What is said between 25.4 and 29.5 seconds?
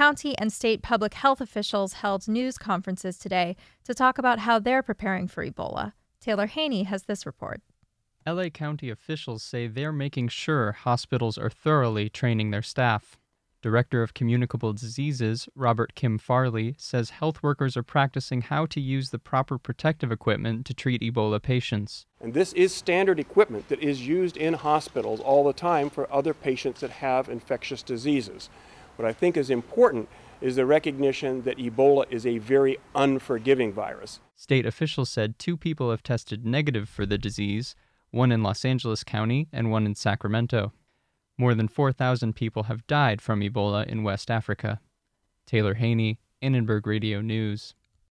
the time for other patients that have infectious diseases. What I think is